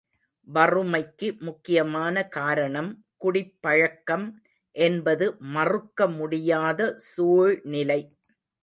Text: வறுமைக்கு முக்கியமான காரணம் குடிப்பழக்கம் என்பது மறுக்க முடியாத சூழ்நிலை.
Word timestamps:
வறுமைக்கு 0.47 1.27
முக்கியமான 1.39 2.23
காரணம் 2.29 2.89
குடிப்பழக்கம் 3.17 4.27
என்பது 4.75 5.27
மறுக்க 5.51 6.07
முடியாத 6.17 6.79
சூழ்நிலை. 7.09 8.01